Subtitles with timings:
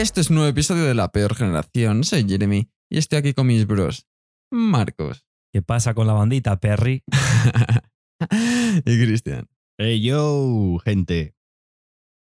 [0.00, 2.04] Esto es un nuevo episodio de La Peor Generación.
[2.04, 4.06] Soy Jeremy y estoy aquí con mis bros.
[4.50, 7.04] Marcos ¿Qué pasa con la bandita, Perry?
[8.86, 9.46] y Cristian.
[9.76, 11.36] Hey yo, gente.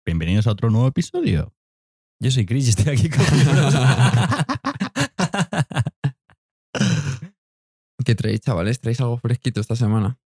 [0.07, 1.55] Bienvenidos a otro nuevo episodio.
[2.19, 3.21] Yo soy Chris y estoy aquí con
[8.07, 8.81] ¿Qué traéis, chavales?
[8.81, 10.19] ¿Traéis algo fresquito esta semana?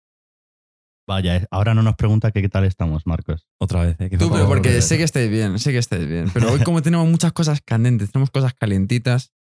[1.07, 3.49] Vaya, eh, ahora no nos pregunta que qué tal estamos, Marcos.
[3.59, 3.97] Otra vez.
[4.01, 4.17] ¿eh?
[4.19, 6.31] Tú, pero porque sé que estáis bien, sé que estáis bien.
[6.33, 9.33] Pero hoy como tenemos muchas cosas candentes, tenemos cosas calientitas,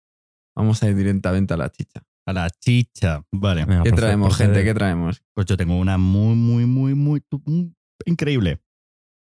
[0.57, 2.03] vamos a ir directamente a la chicha.
[2.27, 3.25] A la chicha.
[3.33, 3.65] Vale.
[3.67, 4.49] Venga, ¿Qué traemos, procede.
[4.49, 4.65] gente?
[4.65, 5.23] ¿Qué traemos?
[5.35, 7.75] Pues yo tengo una muy, muy, muy, muy, muy
[8.07, 8.63] increíble.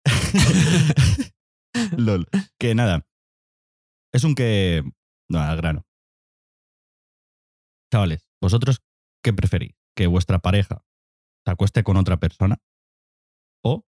[1.97, 2.27] LOL.
[2.59, 3.05] Que nada.
[4.13, 4.83] Es un que.
[5.29, 5.85] No, al grano.
[7.91, 8.83] Chavales, ¿vosotros
[9.23, 9.75] qué preferís?
[9.95, 10.83] ¿Que vuestra pareja
[11.47, 12.57] se acueste con otra persona?
[13.63, 13.85] ¿O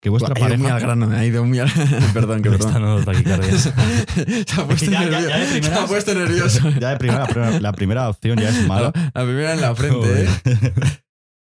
[0.00, 0.74] que vuestra Ha ido muy pareja.
[0.76, 1.68] al grano, me ha ido muy al...
[2.12, 3.04] perdón, que Me perdón.
[3.04, 3.62] taquicardias.
[4.46, 5.50] se ha puesto Ya, ya, ya de nervioso.
[5.50, 6.70] Se primeras- ha puesto nervioso.
[6.80, 8.92] Ya de primera, la primera, la primera opción ya es mala.
[8.94, 10.28] La primera en la frente, ¿eh?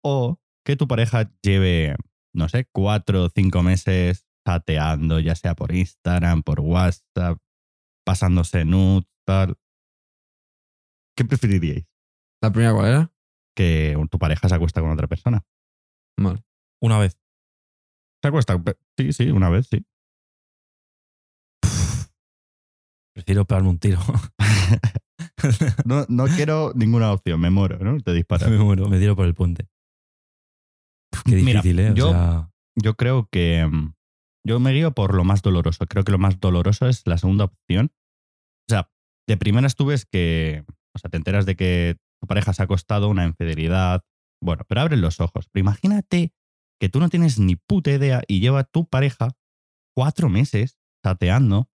[0.02, 1.96] o que tu pareja lleve,
[2.34, 7.36] no sé, cuatro o cinco meses chateando, ya sea por Instagram, por WhatsApp,
[8.06, 9.56] pasándose nudes, tal.
[11.16, 11.84] ¿Qué preferiríais?
[12.42, 13.12] ¿La primera cuál era?
[13.56, 15.42] Que tu pareja se acuesta con otra persona.
[16.18, 16.44] Vale.
[16.82, 17.18] Una vez.
[18.22, 18.60] ¿Se acuesta?
[18.98, 19.84] Sí, sí, una vez, sí.
[23.14, 23.98] Prefiero pegarme un tiro.
[25.84, 28.00] No, no quiero ninguna opción, me muero, ¿no?
[28.00, 28.48] Te disparas.
[28.50, 29.68] me muero, me tiro por el puente.
[31.26, 31.90] Qué Mira, difícil, ¿eh?
[31.90, 33.66] O yo- sea, Yo creo que.
[33.70, 33.92] mm,
[34.46, 35.86] Yo me guío por lo más doloroso.
[35.86, 37.92] Creo que lo más doloroso es la segunda opción.
[38.68, 38.90] O sea,
[39.28, 40.64] de primeras tú ves que.
[40.94, 44.02] O sea, te enteras de que tu pareja se ha acostado, una infidelidad.
[44.42, 45.46] Bueno, pero abres los ojos.
[45.52, 46.32] Pero imagínate
[46.80, 49.28] que tú no tienes ni puta idea y lleva tu pareja
[49.94, 51.68] cuatro meses chateando,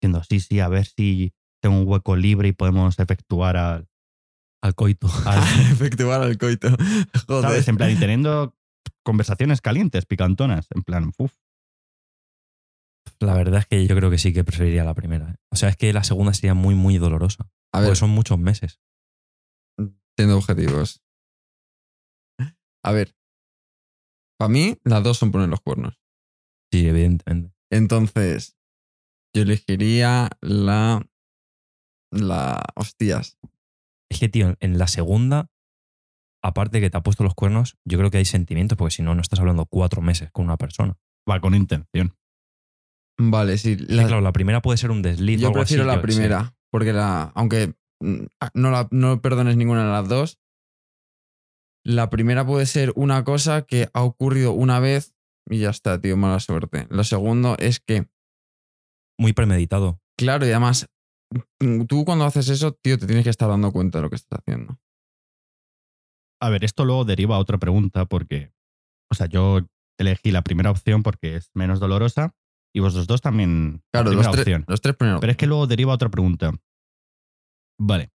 [0.00, 3.88] diciendo, sí, sí, a ver si tengo un hueco libre y podemos efectuar al.
[4.62, 5.08] al coito.
[5.26, 5.38] al-
[5.72, 6.68] Efectuar el coito.
[7.28, 7.42] Joder.
[7.42, 7.68] ¿Sabes?
[7.68, 8.56] En plan, y teniendo
[9.04, 10.66] conversaciones calientes, picantonas.
[10.74, 11.32] En plan, uff.
[13.20, 15.30] La verdad es que yo creo que sí que preferiría la primera.
[15.32, 15.36] ¿eh?
[15.50, 17.50] O sea, es que la segunda sería muy, muy dolorosa.
[17.72, 18.80] A ver, Porque son muchos meses.
[20.20, 21.02] Siendo objetivos.
[22.84, 23.14] A ver.
[24.38, 26.00] Para mí, las dos son poner los cuernos.
[26.72, 27.52] Sí, evidentemente.
[27.70, 28.56] Entonces,
[29.34, 31.06] yo elegiría la.
[32.10, 32.62] La.
[32.74, 33.38] Hostias.
[34.10, 35.48] Es que, tío, en la segunda,
[36.42, 39.14] aparte que te ha puesto los cuernos, yo creo que hay sentimientos, porque si no,
[39.14, 40.96] no estás hablando cuatro meses con una persona.
[41.30, 42.16] Va con intención.
[43.18, 43.76] Vale, sí.
[43.76, 45.38] Claro, la primera puede ser un desliz.
[45.38, 46.06] o yo algo prefiero así, la yo- sí.
[46.06, 46.56] primera.
[46.72, 47.30] Porque la.
[47.34, 50.38] Aunque no, la, no perdones ninguna de las dos.
[51.84, 55.14] La primera puede ser una cosa que ha ocurrido una vez
[55.48, 56.86] y ya está, tío, mala suerte.
[56.90, 58.06] Lo segundo es que
[59.18, 60.00] Muy premeditado.
[60.18, 60.86] Claro, y además,
[61.60, 64.16] mm, tú cuando haces eso, tío, te tienes que estar dando cuenta de lo que
[64.16, 64.78] estás haciendo.
[66.42, 68.52] A ver, esto luego deriva a otra pregunta porque,
[69.10, 69.60] o sea, yo
[69.98, 72.34] elegí la primera opción porque es menos dolorosa
[72.74, 74.64] y vosotros dos también Claro, la los, tres- opción.
[74.68, 75.20] los tres primeros.
[75.20, 76.52] Pero es que luego deriva a otra pregunta.
[77.80, 78.12] Vale.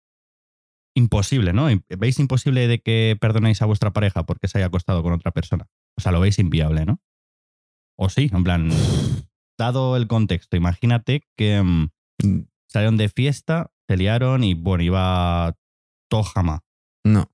[0.94, 1.68] Imposible, ¿no?
[1.98, 5.66] ¿Veis imposible de que perdonéis a vuestra pareja porque se haya acostado con otra persona?
[5.96, 7.00] O sea, lo veis inviable, ¿no?
[7.98, 8.70] O sí, en plan,
[9.58, 11.88] dado el contexto, imagínate que mm,
[12.68, 15.56] salieron de fiesta, se liaron y, bueno, iba
[16.10, 16.62] Tojama
[17.04, 17.30] No,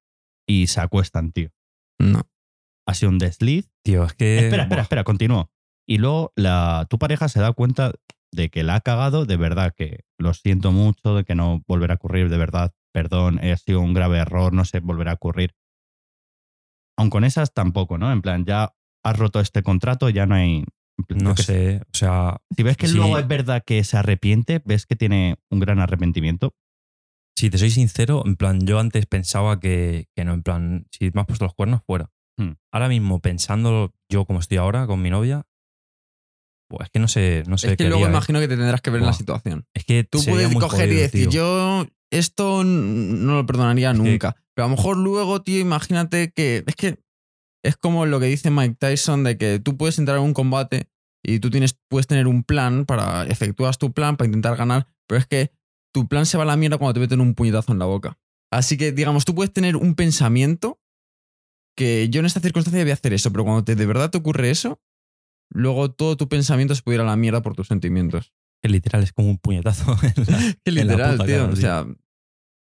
[0.46, 1.50] y se acuestan, tío.
[1.98, 2.22] no.
[2.86, 3.70] Ha sido un desliz.
[3.84, 4.38] Tío, es que.
[4.38, 5.50] espera, espera, espera, continúo.
[5.86, 7.92] Y luego la, tu pareja se da cuenta
[8.32, 11.94] de que la ha cagado, de verdad, que lo siento mucho, de que no volverá
[11.94, 15.54] a ocurrir, de verdad, perdón, ha sido un grave error, no sé, volverá a ocurrir.
[16.96, 18.12] Aun con esas tampoco, ¿no?
[18.12, 20.64] En plan, ya has roto este contrato, ya no hay...
[21.08, 21.80] No sé.
[21.92, 22.96] O sea, Si ves que Sí.
[22.96, 26.54] luego es verdad que se arrepiente, ves que tiene un gran arrepentimiento,
[27.38, 31.10] si te soy sincero, en plan, yo antes pensaba que, que no, en plan, si
[31.14, 32.10] me has puesto los cuernos, fuera.
[32.36, 32.52] Hmm.
[32.70, 35.46] Ahora mismo, pensando yo como estoy ahora con mi novia,
[36.80, 38.16] es que no sé, no sé es que qué luego haría, ¿eh?
[38.16, 39.66] imagino que te tendrás que ver en la situación.
[39.74, 41.30] Es que Tú puedes coger y decir, tío.
[41.30, 44.36] yo esto no lo perdonaría Es que- nunca.
[44.54, 46.64] Pero a lo mejor luego, tío, imagínate que.
[46.66, 46.98] Es que
[47.64, 50.88] es como lo que dice Mike Tyson de que tú puedes entrar en un combate
[51.24, 53.24] y tú tienes, puedes tener un plan para.
[53.26, 55.50] efectúas tu plan para intentar ganar, pero es que
[55.92, 58.18] tu plan se va a la mierda cuando te meten un puñetazo en la boca.
[58.52, 60.80] Así que, digamos, tú puedes tener un pensamiento
[61.76, 64.18] que yo en esta circunstancia voy a hacer eso, pero cuando te, de verdad te
[64.18, 64.80] ocurre eso,
[65.50, 68.32] luego todo tu pensamiento se puede ir a la mierda por tus sentimientos.
[68.62, 69.92] Que literal es como un puñetazo.
[70.02, 71.36] en la- Que En la literal, puta tío.
[71.40, 71.86] cara, o sea,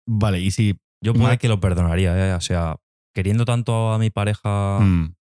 [0.08, 0.78] Vale, y si.
[1.04, 2.34] Yo puede que lo perdonaría, ¿eh?
[2.34, 2.78] O sea,
[3.14, 4.80] queriendo tanto a mi pareja.
[4.80, 5.16] Mm.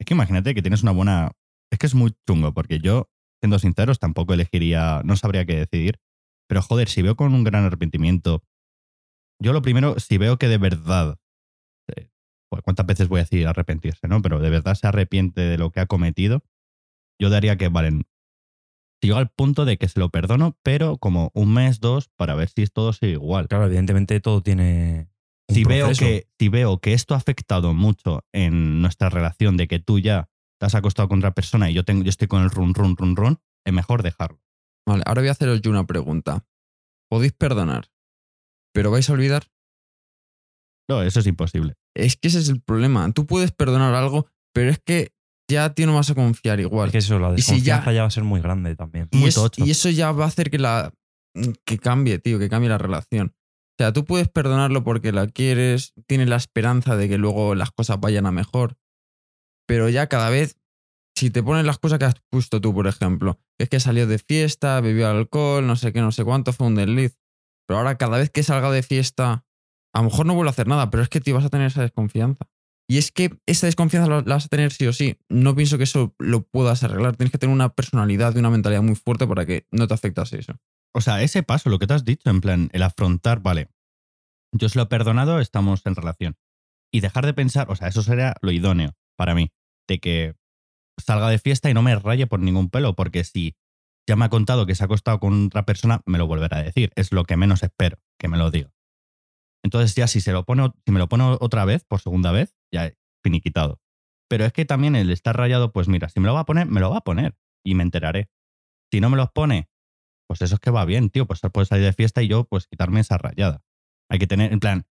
[0.00, 1.32] Es que imagínate que tienes una buena.
[1.70, 3.10] Es que es muy chungo, porque yo
[3.42, 5.98] siendo sinceros, tampoco elegiría, no sabría qué decidir.
[6.48, 8.42] Pero joder, si veo con un gran arrepentimiento,
[9.42, 11.18] yo lo primero, si veo que de verdad,
[12.62, 14.22] ¿cuántas veces voy a decir arrepentirse, no?
[14.22, 16.42] Pero de verdad se arrepiente de lo que ha cometido,
[17.20, 18.06] yo daría que, valen,
[19.00, 22.34] si llega al punto de que se lo perdono, pero como un mes, dos, para
[22.34, 23.48] ver si todo sigue igual.
[23.48, 25.08] Claro, evidentemente todo tiene.
[25.48, 29.68] un si veo, que, si veo que esto ha afectado mucho en nuestra relación, de
[29.68, 32.42] que tú ya te has acostado con otra persona y yo, tengo, yo estoy con
[32.42, 34.40] el run, run, run, run, es mejor dejarlo.
[34.86, 36.44] Vale, ahora voy a haceros yo una pregunta.
[37.08, 37.90] ¿Podéis perdonar?
[38.72, 39.50] ¿Pero vais a olvidar?
[40.88, 41.74] No, eso es imposible.
[41.96, 43.10] Es que ese es el problema.
[43.12, 45.12] Tú puedes perdonar algo, pero es que
[45.50, 46.88] ya tío no vas a confiar igual.
[46.88, 48.02] Es que eso, la Y si ya- desconfianza ya...
[48.02, 49.08] va a ser muy grande también.
[49.10, 49.64] y, muy es- tocho.
[49.64, 50.92] y eso ya va a hacer que la
[51.64, 53.28] que cambie, tío, que cambie la relación.
[53.34, 57.70] O sea, tú puedes perdonarlo porque la quieres, tienes la esperanza de que luego las
[57.70, 58.76] cosas vayan a mejor.
[59.66, 60.56] Pero ya cada vez,
[61.16, 64.18] si te pones las cosas que has puesto tú, por ejemplo, es que salió de
[64.18, 67.16] fiesta, bebió alcohol, no sé qué, no sé cuánto, fue un desliz.
[67.66, 69.44] Pero ahora cada vez que salga de fiesta,
[69.94, 71.66] a lo mejor no vuelve a hacer nada, pero es que te vas a tener
[71.66, 72.46] esa desconfianza.
[72.88, 75.18] Y es que esa desconfianza la la vas a tener sí o sí.
[75.28, 77.16] No pienso que eso lo puedas arreglar.
[77.16, 80.40] Tienes que tener una personalidad y una mentalidad muy fuerte para que no te afectase
[80.40, 80.54] eso.
[80.92, 83.68] O sea, ese paso, lo que te has dicho, en plan, el afrontar, vale,
[84.52, 86.36] yo se lo he perdonado, estamos en relación.
[86.92, 89.52] Y dejar de pensar, o sea, eso sería lo idóneo para mí,
[89.88, 90.34] de que
[90.98, 93.54] salga de fiesta y no me raye por ningún pelo, porque si
[94.08, 96.62] ya me ha contado que se ha acostado con otra persona, me lo volverá a
[96.64, 96.90] decir.
[96.96, 98.72] Es lo que menos espero, que me lo diga.
[99.62, 102.56] Entonces ya si, se lo pone, si me lo pone otra vez, por segunda vez,
[102.72, 103.80] ya he finiquitado.
[104.28, 106.66] Pero es que también el estar rayado, pues mira, si me lo va a poner,
[106.66, 108.30] me lo va a poner y me enteraré.
[108.92, 109.68] Si no me los pone,
[110.28, 111.26] pues eso es que va bien, tío.
[111.26, 113.62] Pues puedes salir de fiesta y yo, pues quitarme esa rayada.
[114.08, 114.86] Hay que tener, en plan,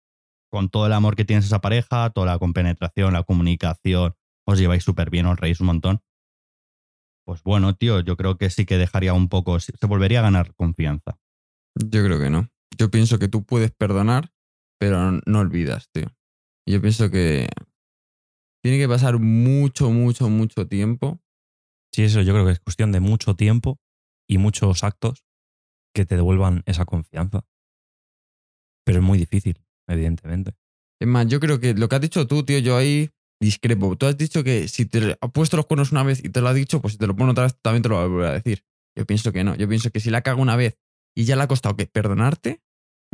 [0.52, 4.16] con todo el amor que tienes a esa pareja, toda la compenetración, la comunicación,
[4.48, 6.02] os lleváis súper bien, os reís un montón.
[7.26, 10.54] Pues bueno, tío, yo creo que sí que dejaría un poco, se volvería a ganar
[10.56, 11.20] confianza.
[11.76, 12.50] Yo creo que no.
[12.78, 14.32] Yo pienso que tú puedes perdonar,
[14.80, 16.07] pero no olvidas, tío.
[16.68, 17.48] Yo pienso que
[18.63, 21.19] tiene que pasar mucho, mucho, mucho tiempo.
[21.94, 23.80] Sí, eso yo creo que es cuestión de mucho tiempo
[24.27, 25.24] y muchos actos
[25.94, 27.45] que te devuelvan esa confianza.
[28.86, 30.56] Pero es muy difícil, evidentemente.
[31.00, 33.95] Es más, yo creo que lo que has dicho tú, tío, yo ahí discrepo.
[33.95, 36.48] Tú has dicho que si te ha puesto los cuernos una vez y te lo
[36.48, 38.27] ha dicho, pues si te lo pone otra vez también te lo va a volver
[38.27, 38.66] a decir.
[38.98, 39.56] Yo pienso que no.
[39.56, 40.77] Yo pienso que si la cago una vez
[41.16, 42.62] y ya le ha costado que perdonarte,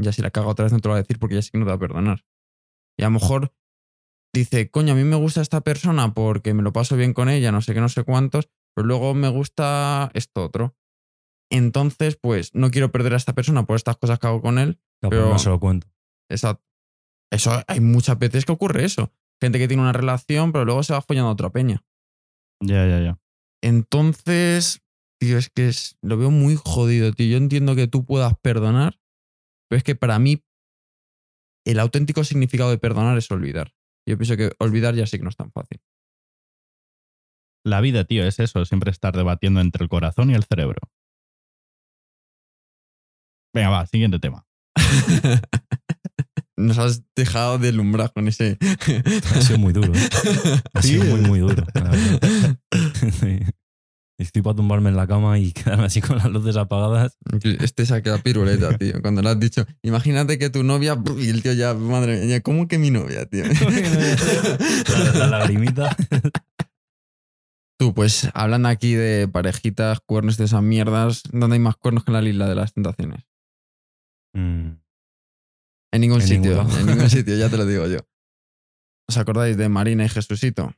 [0.01, 1.51] ya si la caga otra vez no te lo va a decir porque ya sí
[1.51, 2.25] que no te va a perdonar.
[2.97, 3.53] Y a lo mejor
[4.33, 7.51] dice, coño, a mí me gusta esta persona porque me lo paso bien con ella,
[7.51, 10.75] no sé qué, no sé cuántos, pero luego me gusta esto otro.
[11.51, 14.79] Entonces, pues no quiero perder a esta persona por estas cosas que hago con él,
[15.09, 15.87] pero no se lo cuento.
[16.29, 16.63] Exacto.
[17.31, 19.11] Eso hay muchas veces que ocurre eso.
[19.41, 21.83] Gente que tiene una relación, pero luego se va follando a otra peña.
[22.61, 23.19] Ya, ya, ya.
[23.63, 24.81] Entonces,
[25.19, 27.27] tío, es que es- lo veo muy jodido, tío.
[27.31, 28.99] Yo entiendo que tú puedas perdonar,
[29.71, 30.43] pero es que para mí
[31.65, 33.71] el auténtico significado de perdonar es olvidar.
[34.05, 35.79] Yo pienso que olvidar ya sí que no es tan fácil.
[37.63, 40.81] La vida, tío, es eso, siempre estar debatiendo entre el corazón y el cerebro.
[43.55, 44.45] Venga, va, siguiente tema.
[46.57, 48.57] Nos has dejado deslumbrar con ese.
[48.59, 49.93] Ha sido muy duro.
[49.93, 50.61] ¿eh?
[50.73, 51.65] Ha sido muy, muy duro.
[51.75, 52.59] la verdad.
[53.21, 53.39] Sí.
[54.21, 57.17] Estoy para tumbarme en la cama y quedarme así con las luces apagadas.
[57.43, 59.01] Este se ha quedado piruleta, tío.
[59.01, 60.95] Cuando le has dicho, imagínate que tu novia.
[61.17, 63.43] Y el tío ya, madre mía, ¿cómo que mi novia, tío?
[65.15, 65.95] La, la lagrimita.
[67.79, 72.11] Tú, pues hablando aquí de parejitas, cuernos de esas mierdas, ¿dónde hay más cuernos que
[72.11, 73.23] en la isla de las tentaciones?
[74.33, 74.73] Mm,
[75.93, 77.97] En ningún En sitio, ningún en ningún sitio, ya te lo digo yo.
[79.09, 80.73] ¿Os acordáis de Marina y Jesucito?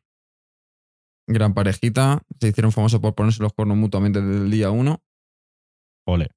[1.28, 5.02] Gran parejita, se hicieron famosos por ponerse los cuernos mutuamente desde el día uno.
[6.06, 6.30] Ole.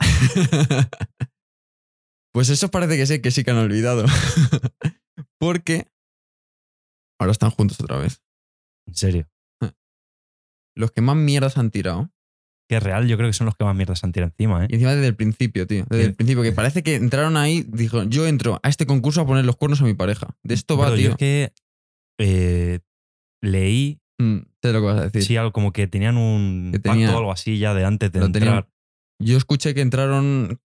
[2.32, 4.04] pues eso parece que sí, que sí que han olvidado.
[5.38, 5.86] Porque
[7.18, 8.22] ahora están juntos otra vez.
[8.86, 9.28] en serio.
[10.76, 12.10] Los que más mierdas han tirado.
[12.68, 14.64] Que es real, yo creo que son los que más mierda se han tirado encima,
[14.64, 14.68] ¿eh?
[14.70, 15.84] Y encima desde el principio, tío.
[15.90, 19.26] Desde el principio, que parece que entraron ahí, dijo, yo entro a este concurso a
[19.26, 20.34] poner los cuernos a mi pareja.
[20.42, 21.10] De esto va, Pero yo tío.
[21.10, 21.52] es que
[22.18, 22.80] eh,
[23.42, 25.22] leí, Mm, sé lo que vas a decir.
[25.24, 28.12] sí, algo como que tenían un Que tenía- pacto o algo así ya de antes
[28.12, 28.68] de tenían- entrar.
[29.20, 30.60] Yo escuché que entraron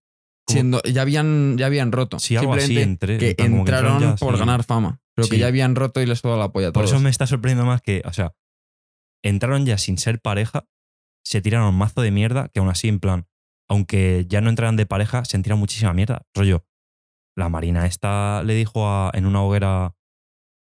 [0.48, 2.18] siendo, ya habían, ya habían roto.
[2.18, 4.40] Sí, algo así Simplemente entre, que entraron ya, por sí.
[4.40, 5.00] ganar fama.
[5.14, 6.94] Pero que ya habían roto y les daba la polla a Por todos.
[6.94, 8.34] eso me está sorprendiendo más que, o sea,
[9.22, 10.66] entraron ya sin ser pareja,
[11.24, 13.26] se tiraron un mazo de mierda, que aún así, en plan,
[13.68, 16.22] aunque ya no entraran de pareja, se tirado muchísima mierda.
[16.34, 16.64] Rollo,
[17.36, 19.94] la Marina esta le dijo a- en una hoguera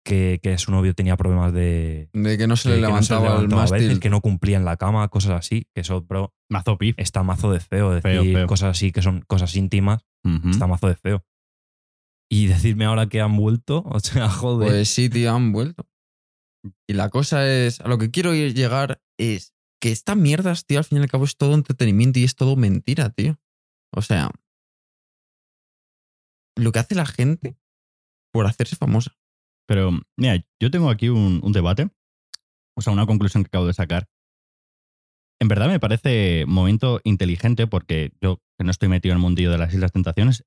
[0.09, 2.09] que, que su novio tenía problemas de.
[2.13, 4.09] De que no se que- le que no se levantaba el levantaba a veces, que
[4.09, 5.67] no cumplía en la cama, cosas así.
[5.73, 6.95] Que eso, bro, Mazo pif.
[6.97, 7.91] está mazo de feo.
[7.91, 8.47] Decir Feo, feo.
[8.47, 10.03] cosas así que son cosas íntimas,
[10.49, 11.23] está mazo de feo.
[12.31, 14.69] Y decirme ahora que han vuelto, o sea, joder.
[14.69, 15.87] Pues sí, tío, han vuelto.
[16.89, 20.83] Y la cosa es, a lo que quiero llegar es que esta mierda, tío, al
[20.83, 23.39] fin y al cabo es todo entretenimiento y es todo mentira, tío.
[23.95, 24.29] O sea,
[26.57, 27.57] lo que hace la gente
[28.33, 29.15] por hacerse famosa.
[29.69, 31.91] Pero, mira, yo tengo aquí un, un debate,
[32.75, 34.09] o sea, una conclusión que acabo de sacar.
[35.39, 39.51] En verdad me parece momento inteligente porque yo, que no estoy metido en el mundillo
[39.51, 40.43] de las Islas Tentaciones,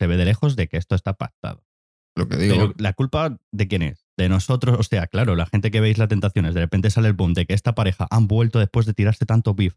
[0.00, 1.64] se ve de lejos de que esto está pactado.
[2.16, 2.56] Lo que digo.
[2.56, 4.08] Pero la culpa de quién es?
[4.16, 7.14] De nosotros, o sea, claro, la gente que veis las tentaciones, de repente sale el
[7.14, 9.76] boom de que esta pareja han vuelto después de tirarse tanto beef.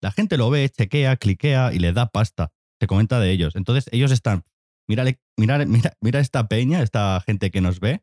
[0.00, 2.50] La gente lo ve, chequea, cliquea y le da pasta.
[2.80, 3.56] Se comenta de ellos.
[3.56, 4.44] Entonces ellos están,
[4.88, 8.02] mírale, mira, mira, mira esta peña, esta gente que nos ve,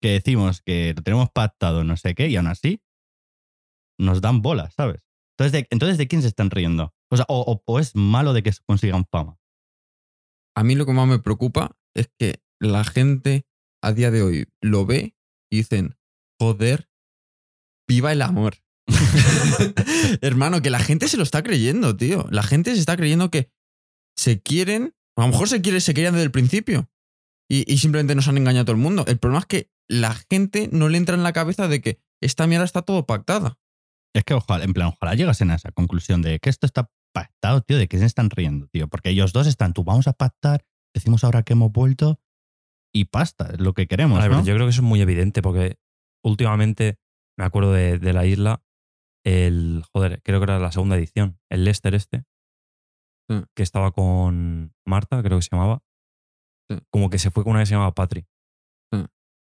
[0.00, 2.80] que decimos que lo tenemos pactado, no sé qué, y aún así
[3.98, 5.04] nos dan bolas, ¿sabes?
[5.36, 6.94] Entonces, ¿de, entonces, ¿de quién se están riendo?
[7.10, 9.38] O sea, o, o- o es malo de que consigan fama.
[10.56, 13.46] A mí lo que más me preocupa es que la gente
[13.82, 15.16] a día de hoy lo ve
[15.50, 15.96] y dicen,
[16.40, 16.88] joder,
[17.88, 18.56] viva el amor.
[20.20, 22.26] Hermano, que la gente se lo está creyendo, tío.
[22.30, 23.50] La gente se está creyendo que
[24.16, 26.90] se quieren, a lo mejor se, quiere, se querían desde el principio
[27.48, 29.04] y, y simplemente nos han engañado a todo el mundo.
[29.06, 32.46] El problema es que la gente no le entra en la cabeza de que esta
[32.46, 33.58] mierda está todo pactada.
[34.14, 37.60] Es que ojalá, en plan, ojalá llegasen a esa conclusión de que esto está pactado,
[37.62, 38.88] tío, de que se están riendo, tío.
[38.88, 40.64] Porque ellos dos están, tú vamos a pactar,
[40.94, 42.20] decimos ahora que hemos vuelto
[42.92, 44.44] y pasta, es lo que queremos, A ver, ¿no?
[44.44, 45.78] Yo creo que eso es muy evidente porque
[46.24, 46.98] últimamente
[47.38, 48.62] me acuerdo de, de la isla,
[49.24, 52.24] el, joder, creo que era la segunda edición, el Lester este,
[53.30, 53.42] Sí.
[53.54, 55.82] que estaba con Marta, creo que se llamaba,
[56.70, 56.78] Sí.
[56.90, 58.26] como que se fue con una que se llamaba Patri.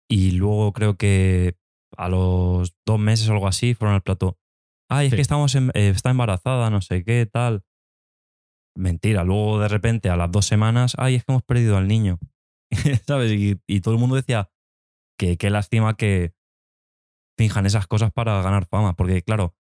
[0.08, 1.56] Y luego creo que
[1.96, 4.38] a los dos meses o algo así fueron al plató.
[4.88, 5.16] Ay, es Sí.
[5.16, 7.64] que estamos en- eh, está embarazada, no sé qué, tal.
[8.76, 12.18] Mentira, luego de repente a las dos semanas, ay, es que hemos perdido al niño.
[13.06, 13.32] ¿Sabes?
[13.32, 14.50] Y, y todo el mundo decía
[15.18, 16.34] que qué lástima que
[17.38, 19.54] finjan esas cosas para ganar fama, porque claro,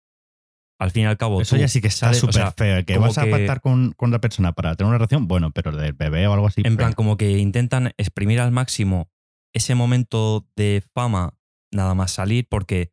[0.79, 1.41] al fin y al cabo.
[1.41, 2.83] Eso tú ya sí que está o súper sea, feo.
[2.85, 5.71] Que vas a que- pactar con, con la persona para tener una relación, bueno, pero
[5.75, 6.61] del bebé o algo así.
[6.65, 6.95] En plan, feo.
[6.95, 9.09] como que intentan exprimir al máximo
[9.53, 11.37] ese momento de fama
[11.71, 12.91] nada más salir, porque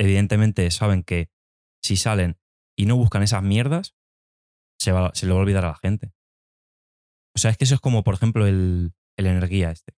[0.00, 1.30] evidentemente saben que
[1.82, 2.38] si salen
[2.76, 3.94] y no buscan esas mierdas,
[4.80, 6.12] se, va, se le va a olvidar a la gente.
[7.36, 9.94] O sea, es que eso es como, por ejemplo, el, el energía este.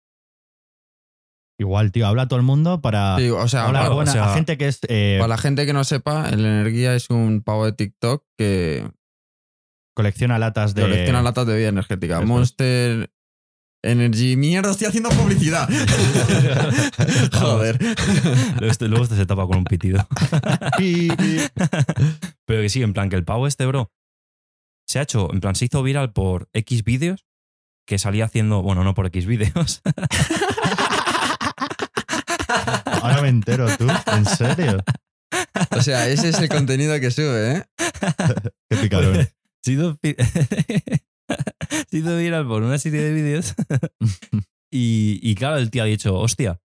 [1.58, 3.16] Igual, tío, habla a todo el mundo para.
[3.18, 4.80] Sí, o sea, habla buena- o sea, a gente que es.
[4.88, 8.90] eh, para la gente que no sepa, el Energía es un pavo de TikTok que
[9.96, 10.82] colecciona latas de.
[10.82, 12.20] colecciona latas de bebida energética.
[12.20, 13.10] Monster
[13.82, 14.36] Energy.
[14.36, 15.68] Mierda, estoy haciendo publicidad.
[17.32, 17.78] Joder.
[18.58, 20.06] Luego este, luego este se tapa con un pitido.
[20.76, 21.38] Pi, pi.
[22.44, 23.92] Pero que sí, en plan, que el pavo este, bro,
[24.86, 27.26] se ha hecho, en plan, se hizo viral por X vídeos
[27.86, 29.82] que salía haciendo, bueno, no por X vídeos,
[33.02, 33.86] Ahora me entero, tú.
[34.12, 34.82] ¿En serio?
[35.70, 37.64] O sea, ese es el contenido que sube, ¿eh?
[38.68, 39.28] Qué picarón.
[41.88, 43.54] Se hizo, viral por una serie de vídeos.
[44.72, 46.60] y, y claro, el tío ha dicho, hostia,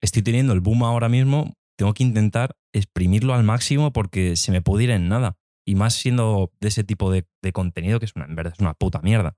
[0.00, 4.62] estoy teniendo el boom ahora mismo, tengo que intentar exprimirlo al máximo porque se me
[4.62, 5.36] puede ir en nada.
[5.66, 8.60] Y más siendo de ese tipo de, de contenido que es una, en verdad es
[8.60, 9.36] una puta mierda.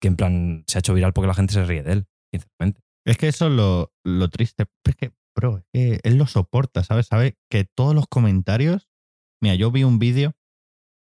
[0.00, 2.80] Que en plan se ha hecho viral porque la gente se ríe de él, sinceramente.
[3.06, 4.66] Es que eso es lo, lo triste.
[4.84, 7.06] Es que, bro, es que él lo soporta, ¿sabes?
[7.06, 8.88] Sabe que todos los comentarios.
[9.40, 10.34] Mira, yo vi un vídeo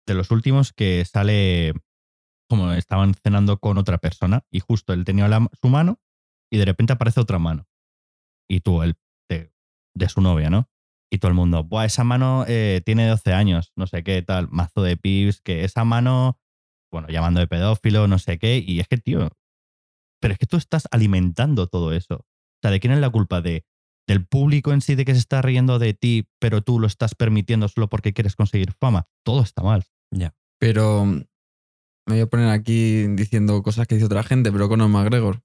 [0.08, 1.74] de los últimos que sale
[2.54, 5.28] como estaban cenando con otra persona y justo él tenía
[5.60, 6.00] su mano
[6.52, 7.66] y de repente aparece otra mano.
[8.48, 8.94] Y tú, él,
[9.28, 9.50] de,
[10.08, 10.70] su novia, ¿no?
[11.12, 14.50] Y todo el mundo, Buah, esa mano eh, tiene 12 años, no sé qué, tal,
[14.50, 16.38] mazo de pips, que esa mano,
[16.92, 18.64] bueno, llamando de pedófilo, no sé qué.
[18.64, 19.32] Y es que, tío,
[20.22, 22.18] pero es que tú estás alimentando todo eso.
[22.18, 23.42] O sea, ¿de quién es la culpa?
[23.42, 23.66] ¿De,
[24.08, 27.16] ¿Del público en sí de que se está riendo de ti, pero tú lo estás
[27.16, 29.08] permitiendo solo porque quieres conseguir fama?
[29.26, 29.86] Todo está mal.
[30.12, 30.36] Ya.
[30.60, 31.08] Pero
[32.06, 35.42] me voy a poner aquí diciendo cosas que dice otra gente, pero con McGregor,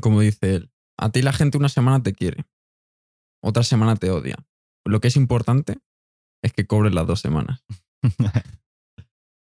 [0.00, 2.44] como dice él, a ti la gente una semana te quiere,
[3.42, 4.36] otra semana te odia.
[4.84, 5.78] Lo que es importante
[6.42, 7.64] es que cobres las dos semanas.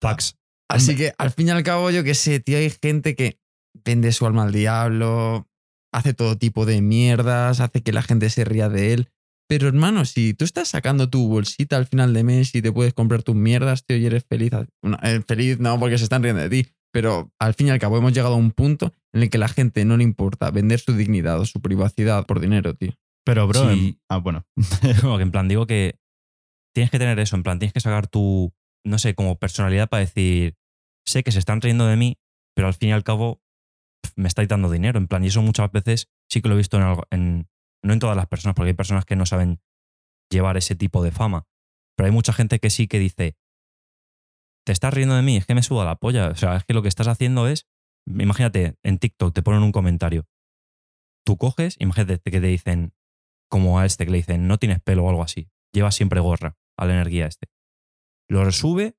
[0.02, 0.36] Fax.
[0.68, 3.40] Así que al fin y al cabo, yo qué sé, tío, hay gente que
[3.84, 5.48] vende su alma al diablo,
[5.92, 9.10] hace todo tipo de mierdas, hace que la gente se ría de él.
[9.50, 12.94] Pero hermano, si tú estás sacando tu bolsita al final de mes y te puedes
[12.94, 14.52] comprar tus mierdas, tío, y eres feliz.
[14.80, 16.68] no, eh, feliz no, porque se están riendo de ti.
[16.92, 19.48] Pero al fin y al cabo hemos llegado a un punto en el que la
[19.48, 22.92] gente no le importa vender su dignidad o su privacidad por dinero, tío.
[23.24, 23.98] Pero, bro, Sí.
[24.08, 24.46] ah, bueno.
[25.02, 25.98] No, que en plan, digo que
[26.72, 28.52] tienes que tener eso, en plan, tienes que sacar tu,
[28.86, 30.54] no sé, como personalidad para decir,
[31.04, 32.18] sé que se están riendo de mí,
[32.54, 33.42] pero al fin y al cabo
[34.00, 36.58] pf, me estáis dando dinero, en plan, y eso muchas veces sí que lo he
[36.58, 37.48] visto en, algo, en
[37.82, 39.60] no en todas las personas, porque hay personas que no saben
[40.30, 41.46] llevar ese tipo de fama,
[41.96, 43.36] pero hay mucha gente que sí que dice,
[44.64, 46.74] te estás riendo de mí, es que me suda la polla, o sea, es que
[46.74, 47.66] lo que estás haciendo es,
[48.06, 50.26] imagínate, en TikTok te ponen un comentario,
[51.24, 52.94] tú coges, imagínate que te dicen,
[53.50, 56.56] como a este que le dicen, no tienes pelo o algo así, llevas siempre gorra
[56.76, 57.48] a la energía este.
[58.28, 58.96] Lo resube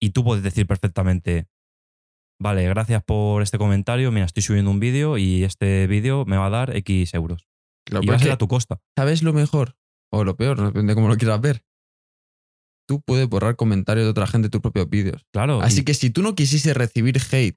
[0.00, 1.48] y tú puedes decir perfectamente,
[2.40, 6.46] vale, gracias por este comentario, mira, estoy subiendo un vídeo y este vídeo me va
[6.46, 7.51] a dar X euros.
[7.84, 8.80] Claro, y va a ser tu costa.
[8.96, 9.76] ¿Sabes lo mejor?
[10.12, 11.64] O lo peor, depende de cómo lo quieras ver.
[12.88, 15.24] Tú puedes borrar comentarios de otra gente en tus propios vídeos.
[15.32, 15.62] Claro.
[15.62, 17.56] Así y- que si tú no quisieses recibir hate,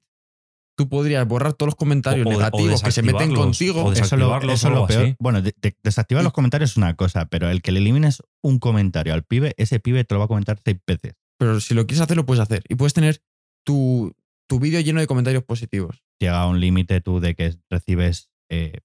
[0.78, 3.82] tú podrías borrar todos los comentarios O- o- o negativos que se meten contigo.
[3.84, 5.02] o Eso es lo, eso lo peor.
[5.04, 5.16] así.
[5.18, 8.58] Bueno, de- de- desactivar los comentarios es una cosa, pero el que le elimines un
[8.58, 11.14] comentario al pibe, ese pibe te lo va a comentar seis veces.
[11.38, 12.62] Pero si lo quieres hacer, lo puedes hacer.
[12.68, 13.20] Y puedes tener
[13.64, 14.14] tu,
[14.48, 16.02] tu vídeo lleno de comentarios positivos.
[16.20, 18.80] Llega a un límite tú de que recibes eh,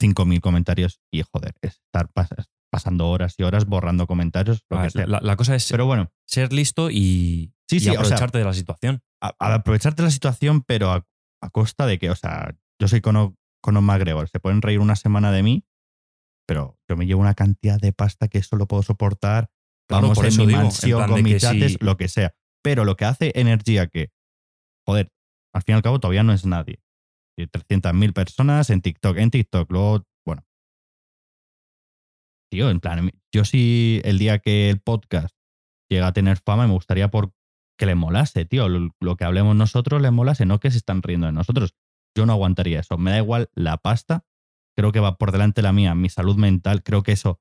[0.00, 2.28] 5.000 comentarios y, joder, es estar pas-
[2.70, 5.06] pasando horas y horas borrando comentarios, lo que sea.
[5.06, 8.38] la, la cosa es Pero bueno, ser listo y, Sí, y sí, o sea- aprovecharte
[8.38, 9.00] de la situación.
[9.22, 11.06] a, a aprovecharte la situación, pero a,
[11.42, 14.96] a costa de que, o sea, yo soy Conor, Conor McGregor, se pueden reír una
[14.96, 15.64] semana de mí,
[16.46, 19.48] pero yo me llevo una cantidad de pasta que solo puedo soportar.
[19.88, 22.34] Claro, Vamos por en eso mi digo, mansión con de mis si- lo que sea.
[22.62, 24.10] Pero lo que hace energía que,
[24.86, 25.10] joder,
[25.54, 26.80] al fin y al cabo todavía no es nadie.
[27.36, 30.44] Y 300.000 personas en TikTok, en TikTok, luego, bueno.
[32.50, 35.36] Tío, en plan, yo sí el día que el podcast
[35.90, 37.32] llega a tener fama, me gustaría por
[37.76, 38.68] que le molase, tío.
[38.68, 41.74] Lo, lo que hablemos nosotros le molase, no que se están riendo de nosotros.
[42.16, 42.96] Yo no aguantaría eso.
[42.98, 44.24] Me da igual la pasta.
[44.76, 46.82] Creo que va por delante la mía, mi salud mental.
[46.82, 47.40] Creo que eso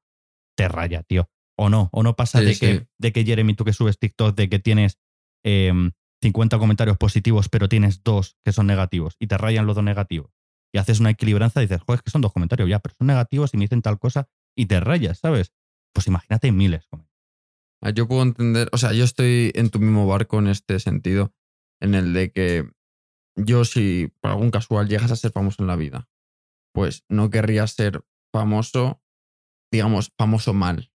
[0.57, 1.29] te raya, tío.
[1.55, 2.59] O no, o no pasa Sí, de, sí.
[2.59, 4.99] Que, de que Jeremy, tú que subes TikTok, de que tienes
[5.43, 5.91] em,
[6.23, 10.31] 50 comentarios positivos, pero tienes dos que son negativos y te rayan los dos negativos.
[10.73, 13.07] Y haces una equilibranza y dices, joder, es que son dos comentarios ya, pero son
[13.07, 15.53] negativos y me dicen tal cosa y te rayas, ¿sabes?
[15.93, 16.87] Pues imagínate miles.
[17.81, 21.33] Ah, Yo puedo entender, o sea, yo estoy en tu mismo barco en este sentido,
[21.79, 22.71] en el de que
[23.35, 26.09] yo si por algún casual llegas a ser famoso en la vida,
[26.73, 29.01] pues no querría ser famoso,
[29.71, 30.91] digamos, famoso mal.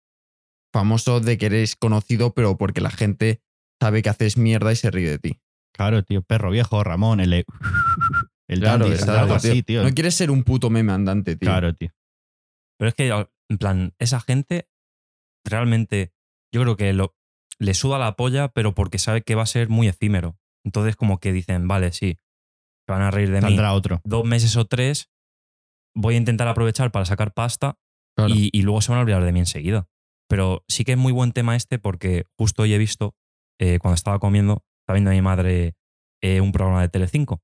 [0.73, 3.43] Famoso de que eres conocido, pero porque la gente
[3.81, 5.41] sabe que haces mierda y se ríe de ti.
[5.73, 7.45] Claro, tío, perro viejo, Ramón, el, el
[8.61, 9.83] Claro, dandy, exacto, algo así, tío.
[9.83, 11.47] No quieres ser un puto meme andante, tío.
[11.49, 11.91] Claro, tío.
[12.79, 13.09] Pero es que,
[13.49, 14.69] en plan, esa gente
[15.45, 16.13] realmente,
[16.53, 17.15] yo creo que lo,
[17.59, 20.39] le suda la polla, pero porque sabe que va a ser muy efímero.
[20.65, 22.19] Entonces, como que dicen, vale, sí,
[22.87, 24.01] se van a reír de mí Saldrá otro.
[24.05, 25.11] dos meses o tres,
[25.95, 27.79] voy a intentar aprovechar para sacar pasta
[28.17, 28.33] Claro.
[28.33, 29.89] y, y luego se van a olvidar de mí enseguida.
[30.29, 33.15] Pero sí que es muy buen tema este porque justo hoy he visto,
[33.59, 35.75] eh, cuando estaba comiendo, estaba viendo a mi madre
[36.23, 37.43] eh, un programa de Telecinco,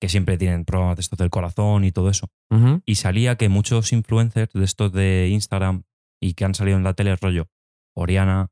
[0.00, 2.28] que siempre tienen programas de estos del corazón y todo eso.
[2.50, 2.82] Ujú.
[2.84, 5.84] Y salía que muchos influencers de estos de Instagram
[6.20, 7.48] y que han salido en la tele rollo,
[7.96, 8.50] Oriana,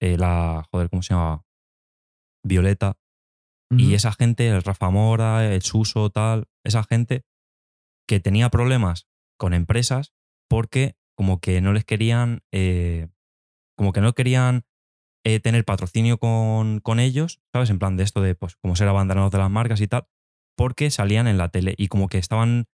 [0.00, 1.42] eh, la, joder, ¿cómo se llama?
[2.42, 2.98] Violeta,
[3.70, 7.24] y esa gente, el Rafa Mora, el Suso, tal, esa gente
[8.06, 10.12] que tenía problemas con empresas
[10.48, 13.08] porque como que no les querían, eh,
[13.76, 14.64] como que no querían
[15.24, 17.70] eh, tener patrocinio con, con ellos, ¿sabes?
[17.70, 20.06] En plan de esto de, pues, como ser abanderados de las marcas y tal,
[20.56, 22.66] porque salían en la tele y como que estaban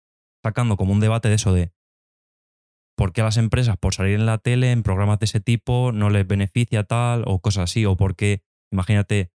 [0.45, 1.73] sacando como un debate de eso de
[2.97, 5.91] por qué a las empresas por salir en la tele, en programas de ese tipo,
[5.93, 9.31] no les beneficia tal o cosas así, o porque, imagínate,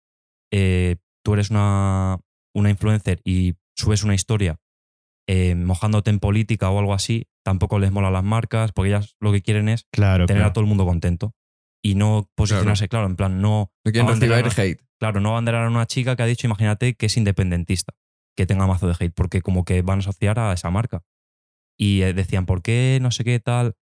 [0.51, 2.19] eh, tú eres una,
[2.53, 4.59] una influencer y subes una historia
[5.27, 9.31] eh, mojándote en política o algo así, tampoco les mola las marcas, porque ellas lo
[9.31, 10.51] que quieren es Claro, tener claro.
[10.51, 11.33] a todo el mundo contento.
[11.85, 14.81] Y no posicionarse, claro, en plan, no, No quieren recibir a- hate.
[14.99, 17.93] claro, no abanderar a una chica que ha dicho, imagínate, que es independentista,
[18.35, 21.03] que tenga mazo de hate, porque como que van a asociar a esa marca.
[21.77, 22.97] Y eh, decían, ¿por qué?
[23.03, 23.75] No sé qué tal.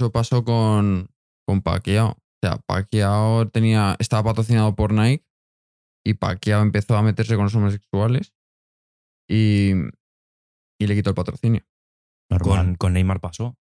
[0.00, 1.08] Eso pasó con,
[1.46, 2.10] con Pacquiao.
[2.10, 5.24] O sea, Pacquiao tenía, estaba patrocinado por Nike
[6.04, 8.34] y Pacquiao empezó a meterse con los homosexuales
[9.30, 9.70] y,
[10.80, 11.62] y le quitó el patrocinio.
[12.28, 12.64] Normal.
[12.66, 13.56] Con, con Neymar pasó.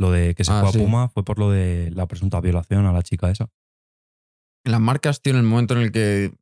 [0.00, 0.82] Lo de que se Ah, fue a.
[0.84, 3.50] Puma fue por lo de la presunta violación a la chica esa.
[4.64, 6.32] Las marcas, tío, en el momento en el que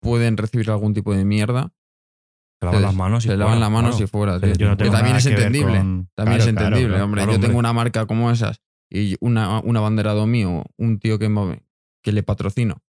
[0.00, 1.72] pueden recibir algún tipo de mierda,
[2.60, 4.04] Se lavan las manos y se lavan fuera, las manos claro.
[4.04, 4.34] y fuera.
[4.40, 4.54] Sí, tío.
[4.54, 5.78] yo no Que también es que entendible.
[5.78, 7.04] con- También Claro, es entendible, claro.
[7.04, 7.22] hombre.
[7.22, 7.46] Yo hombre.
[7.46, 11.62] tengo una marca como esas y una, un abanderado mío, un tío que, me-
[12.02, 12.82] que le patrocino,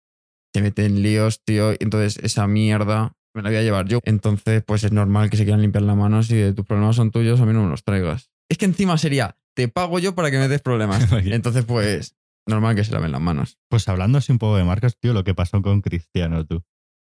[0.55, 4.01] se mete en líos, tío, y entonces esa mierda me la voy a llevar yo.
[4.05, 7.11] Entonces, pues es normal que se quieran limpiar las manos y de tus problemas son
[7.11, 8.31] tuyos, a mí no me los traigas.
[8.51, 11.05] es que encima sería, te pago yo para que me des problemas.
[11.27, 12.15] Entonces, pues,
[12.47, 13.59] normal que se laven las manos.
[13.69, 16.63] Pues hablando así un poco de marcas, tío, lo que pasó con Cristiano, tú.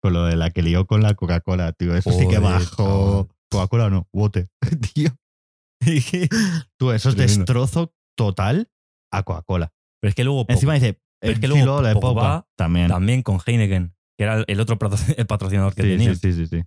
[0.01, 1.97] Con lo de la que lió con la Coca-Cola, tío.
[1.97, 3.29] Eso sí que bajó.
[3.51, 4.47] Coca-Cola no, bote.
[4.95, 5.11] tío.
[6.79, 7.39] Tú, eso es Tremendo.
[7.41, 8.71] destrozo total
[9.13, 9.73] a Coca-Cola.
[10.01, 12.87] Pero es que luego Encima dice, pero es que luego filo de Pogba también.
[12.89, 14.79] también con Heineken, que era el otro
[15.29, 16.15] patrocinador que Sí, tenía.
[16.15, 16.63] sí, sí, sí, sí.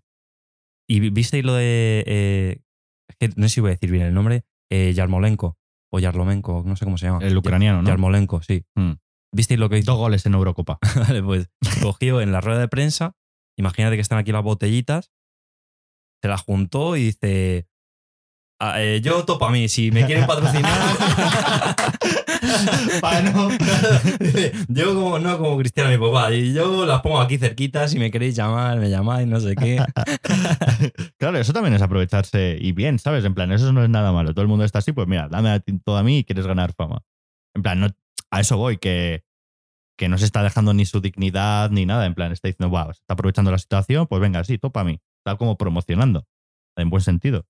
[0.89, 2.03] Y vi- visteis lo de.
[2.05, 2.61] eh,
[3.07, 4.43] es que no sé si voy a decir bien el nombre.
[4.71, 5.57] Eh, Yarmolenko.
[5.91, 7.19] O Yarlomenko, no sé cómo se llama.
[7.25, 7.87] El ucraniano, ¿no?
[7.87, 8.63] Yarmolenko, sí.
[8.75, 8.93] Mm.
[9.31, 9.91] ¿Visteis lo que hizo?
[9.91, 10.79] Dos goles en Eurocopa.
[10.95, 11.49] Vale, pues
[11.81, 13.15] cogió en la rueda de prensa.
[13.57, 15.11] Imagínate que están aquí las botellitas.
[16.21, 17.67] Se las juntó y dice.
[18.59, 20.79] "Ah, eh, yo topo a mí, si me quieren patrocinar.
[24.19, 26.33] Dice, yo como no como Cristiano mi papá.
[26.33, 27.87] Y yo las pongo aquí cerquita.
[27.87, 29.83] Si me queréis llamar, me llamáis, no sé qué.
[31.17, 33.25] claro, eso también es aprovecharse y bien, ¿sabes?
[33.25, 34.33] En plan, eso no es nada malo.
[34.33, 37.01] Todo el mundo está así, pues mira, dame todo a mí y quieres ganar fama.
[37.55, 37.87] En plan, no,
[38.31, 39.23] a eso voy, que,
[39.97, 42.05] que no se está dejando ni su dignidad ni nada.
[42.05, 44.83] En plan, está diciendo, wow, se está aprovechando la situación, pues venga, sí, topa a
[44.83, 44.99] mí.
[45.17, 46.25] Está como promocionando,
[46.77, 47.45] en buen sentido.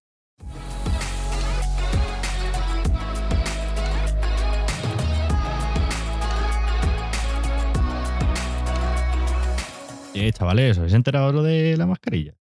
[10.20, 12.36] Eh, chavales, ¿os habéis enterado lo de la mascarilla?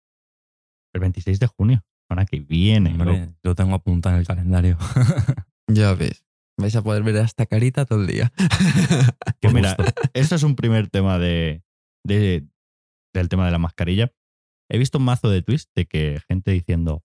[0.94, 2.92] El 26 de junio, semana que viene.
[2.92, 4.78] Hombre, lo tengo apuntado en el calendario.
[5.70, 6.24] Ya ves.
[6.58, 8.32] Vais a poder ver a esta carita todo el día.
[9.42, 9.76] Pues mira,
[10.14, 11.62] eso es un primer tema de,
[12.06, 12.48] de-
[13.14, 14.12] del tema de la mascarilla.
[14.72, 17.04] He visto un mazo de tweets de que gente diciendo,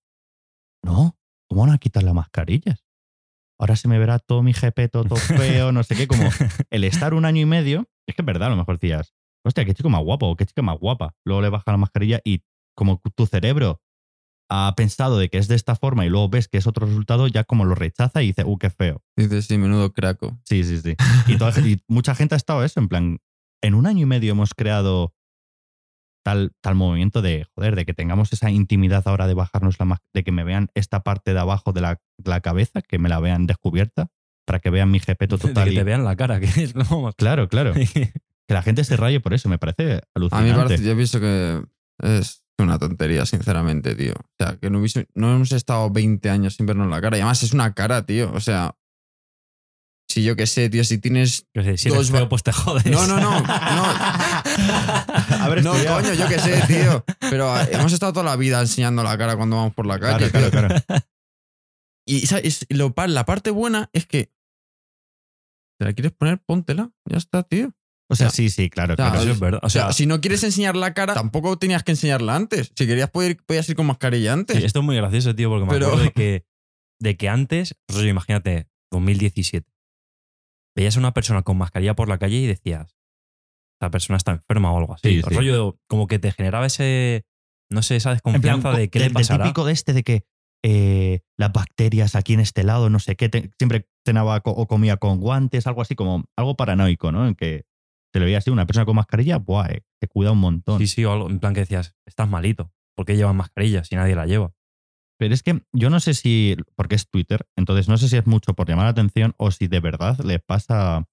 [0.84, 2.84] no, ¿cómo van a quitar las mascarillas?
[3.60, 5.16] Ahora se me verá todo mi jepeto, todo
[5.66, 6.22] feo, no sé qué, como
[6.70, 9.12] el estar un año y medio, es que es verdad, a lo mejor decías,
[9.44, 11.14] hostia, qué chico más guapo, qué chica más guapa.
[11.24, 12.42] Luego le baja la mascarilla y
[12.76, 13.80] como tu cerebro
[14.50, 17.26] ha pensado de que es de esta forma y luego ves que es otro resultado,
[17.26, 19.00] ya como lo rechaza y dice, uh, qué feo.
[19.16, 20.38] Dices, sí, menudo craco.
[20.44, 20.94] Sí, sí, sí.
[21.26, 23.18] Y, toda- y mucha gente ha estado eso, en plan,
[23.62, 25.14] en un año y medio hemos creado
[26.24, 30.22] tal, tal movimiento de, joder, de que tengamos esa intimidad ahora de bajarnos la de
[30.24, 33.20] que me vean esta parte de abajo de la, de la cabeza, que me la
[33.20, 34.08] vean descubierta,
[34.46, 35.64] para que vean mi jepeto De total.
[35.68, 37.14] que y- te vean la cara, que es lo más.
[37.16, 37.72] Claro, claro.
[38.52, 40.50] Que la gente se raye por eso, me parece A alucinante.
[40.50, 41.62] mí me parece, yo pienso que
[42.02, 44.12] es una tontería, sinceramente, tío.
[44.12, 47.16] O sea, que no, hubiese- no hemos estado 20 años sin vernos la cara.
[47.16, 48.30] Y además es una cara, tío.
[48.34, 48.76] O sea,
[50.06, 51.46] si yo qué sé, tío, si tienes...
[51.54, 52.84] Que sé, si eres Dos feo, pues te jodes.
[52.84, 53.30] No, no, no,
[55.40, 56.02] Haber no, estudiado.
[56.02, 57.04] coño, yo qué sé, tío.
[57.20, 60.30] Pero eh, hemos estado toda la vida enseñando la cara cuando vamos por la calle.
[60.30, 61.02] Claro, claro, claro.
[62.06, 62.66] Y ¿sabes?
[62.68, 64.30] La parte buena es que...
[65.80, 66.38] ¿Te la quieres poner?
[66.44, 66.90] Póntela.
[67.08, 67.72] Ya está, tío.
[68.12, 69.22] O sea, sí, sí, claro, o sea, claro.
[69.22, 69.60] Eso es verdad.
[69.62, 72.72] O O sea, si no quieres enseñar la cara, tampoco tenías que enseñarla antes.
[72.76, 74.56] Si querías, poder- podías ir con mascarilla antes.
[74.58, 76.46] sí, esto es muy gracioso, tío, porque me Pero- acuerdo de que,
[77.00, 79.66] de que antes, rollo, imagínate, 2017,
[80.76, 82.96] veías a una persona con mascarilla por la calle y decías,
[83.76, 85.08] esta persona está enferma o algo así.
[85.08, 85.34] Sí, sí.
[85.34, 87.24] Rollo, como que te generaba ese,
[87.70, 89.44] no sé, esa desconfianza de qué de- le pasará.
[89.44, 90.24] típico de este de que
[90.64, 94.68] eh, las bacterias aquí en este lado, no sé qué, te- siempre cenaba co- o
[94.68, 97.26] comía con guantes, algo así como algo paranoico, ¿no?
[97.26, 97.64] En que
[98.12, 100.78] te lo veía así, una persona con mascarilla, buah, eh, te cuida un montón.
[100.78, 102.70] Sí, sí, o algo, en plan que decías, estás malito.
[102.94, 104.52] ¿Por qué llevas mascarilla si nadie la lleva?
[105.18, 108.26] Pero es que yo no sé si, porque es Twitter, entonces no sé si es
[108.26, 111.06] mucho por llamar la atención o si de verdad les pasa...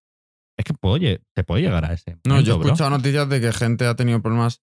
[0.58, 2.18] Es que puede, te puede llegar a ese.
[2.26, 2.68] No, momento, yo he bro.
[2.68, 4.62] escuchado noticias de que gente ha tenido problemas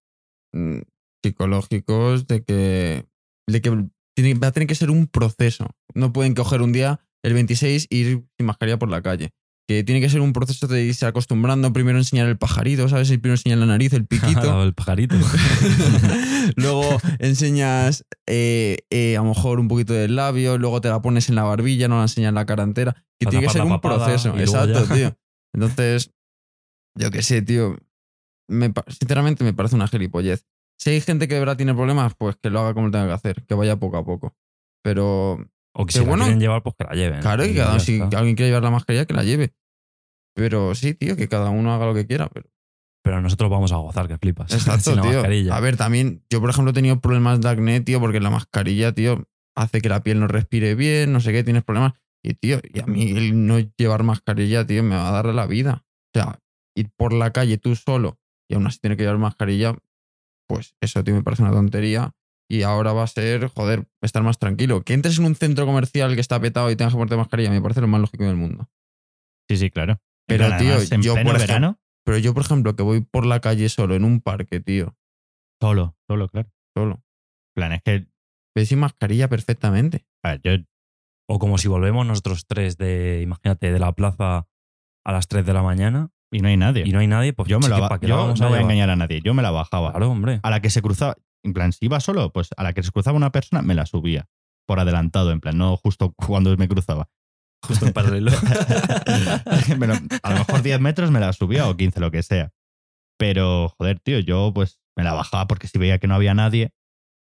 [0.53, 0.79] mm,
[1.23, 3.05] psicológicos, de que,
[3.47, 5.67] de que tiene- va a tener que ser un proceso.
[5.93, 9.31] No pueden coger un día el 26 e ir sin mascarilla por la calle.
[9.67, 11.73] Que tiene que ser un proceso de irse acostumbrando.
[11.73, 13.09] Primero enseñar el pajarito, ¿sabes?
[13.09, 14.63] Primero enseñar la nariz, el piquito.
[14.63, 15.15] el pajarito.
[16.55, 21.27] luego enseñas eh, eh, a lo mejor un poquito del labio, luego te la pones
[21.27, 22.93] en la barbilla, no la enseñas la cara entera.
[23.19, 24.37] Que Para tiene que ser un papada proceso.
[24.37, 24.95] Exacto, ya.
[24.95, 25.17] tío.
[25.53, 26.13] Entonces,
[26.95, 27.77] yo qué sé, tío.
[28.49, 30.45] Me sinceramente me parece una gilipollez.
[30.79, 33.13] Si hay gente que de verdad tiene problemas, pues que lo haga como tenga que
[33.13, 34.35] hacer, que vaya poco a poco.
[34.83, 35.45] Pero
[35.79, 36.23] O que si la bueno.
[36.23, 37.21] quieren llevar, pues que la lleven.
[37.21, 38.17] claro, y cada, si está.
[38.17, 39.53] alguien quiere llevar la mascarilla, que la lleve.
[40.35, 42.29] Pero sí, tío, que cada uno haga lo que quiera.
[42.29, 42.47] Pero
[43.03, 44.51] Pero nosotros vamos a gozar, que flipas.
[44.53, 45.13] Exacto, Sin la tío.
[45.13, 45.55] mascarilla.
[45.55, 48.91] A ver, también, yo por ejemplo he tenido problemas de acné, tío, porque la mascarilla,
[48.91, 51.93] tío, hace que la piel no respire bien, no sé qué, tienes problemas.
[52.23, 55.45] Y, tío, y a mí el no llevar mascarilla, tío, me va a dar la
[55.45, 55.85] vida.
[56.15, 56.39] O sea,
[56.75, 59.75] ir por la calle tú solo y aún así tener que llevar mascarilla,
[60.47, 62.13] pues eso, tío, me parece una tontería.
[62.49, 64.81] Y ahora va a ser, joder, estar más tranquilo.
[64.83, 67.61] Que entres en un centro comercial que está petado y tengas que ponerte mascarilla, me
[67.61, 68.69] parece lo más lógico del mundo.
[69.49, 69.99] Sí, sí, claro.
[70.27, 73.41] Pero, tío, además, yo, por ejemplo- verano, Pero yo, por ejemplo, que voy por la
[73.41, 74.95] calle solo, en un parque, tío,
[75.61, 76.49] solo, solo, claro.
[76.75, 76.93] solo.
[76.95, 78.07] En plan, es que
[78.55, 80.05] Ves sin mascarilla perfectamente.
[80.23, 80.51] a ver, yo
[81.29, 84.47] O como si volvemos nosotros tres de, imagínate, de la plaza
[85.05, 86.83] a las 3 de la mañana Y no hay nadie.
[86.85, 88.49] y no hay nadie, pues yo me la que ba- ¿para qué yo no a
[88.49, 89.21] voy a engañar a nadie.
[89.21, 89.91] Yo me la bajaba.
[89.91, 90.39] Claro, hombre.
[90.43, 91.15] A la que se cruzaba,
[91.47, 93.85] en plan, si iba solo, pues a la que se cruzaba una persona, me la
[93.85, 94.27] subía.
[94.67, 97.09] Por adelantado, en plan, no justo cuando me cruzaba.
[97.65, 98.31] Justo en paralelo.
[99.79, 102.51] Lo- a lo mejor 10 metros me la subía o 15, lo que sea.
[103.17, 106.71] Pero, joder, tío, yo pues me la bajaba porque si veía que no había nadie,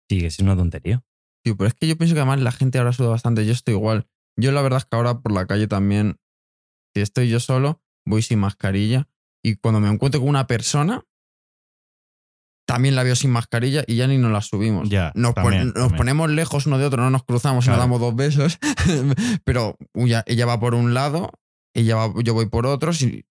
[0.10, 1.04] sí, que sí es una tontería.
[1.44, 3.46] Tío, pero es que yo pienso que además la gente ahora suda bastante.
[3.46, 4.08] Yo estoy igual.
[4.38, 6.18] Yo la verdad es que ahora por la calle también,
[6.94, 9.08] si estoy yo solo, voy sin mascarilla.
[9.44, 11.04] Y cuando me encuentro con una persona,
[12.68, 14.90] también la veo sin mascarilla y ya ni nos la subimos.
[14.90, 17.78] Ya, nos, pon- ponemos lejos uno de otro, no nos cruzamos y Claro.
[17.78, 18.58] nos damos dos besos.
[19.44, 21.32] pero ella, ella va por un lado,
[21.76, 22.92] ella va- yo voy por otro.
[22.94, 23.26] Y,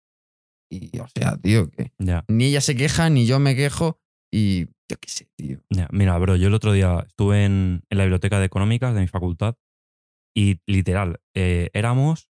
[0.69, 3.99] y, o sea, tío, que Ya, ni ella se queja, ni yo me quejo.
[4.33, 5.59] Y yo qué sé, tío.
[5.69, 5.87] ya.
[5.91, 9.07] Mira, bro, yo el otro día estuve en, en la biblioteca de económicas de mi
[9.07, 9.55] facultad
[10.35, 12.29] y literal, eh, éramos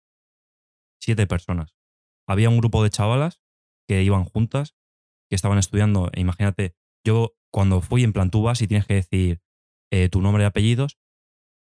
[1.02, 1.76] siete personas.
[2.28, 3.42] Había un grupo de chavalas
[3.88, 4.76] que iban juntas,
[5.30, 6.10] que estaban estudiando.
[6.14, 9.42] E imagínate, yo cuando fui, en plan, tú vas y tienes que decir
[9.92, 10.98] eh, tu nombre y apellidos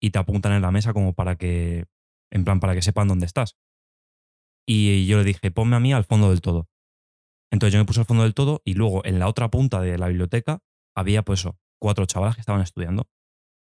[0.01, 1.87] y te apuntan en la mesa como para que,
[2.31, 3.57] en plan, para que sepan dónde estás.
[4.66, 6.68] Y yo le dije, ponme a mí al fondo del todo.
[7.51, 9.96] Entonces yo me puse al fondo del todo y luego en la otra punta de
[9.96, 10.61] la biblioteca
[10.94, 13.09] había, pues eso, cuatro chavalas que estaban estudiando.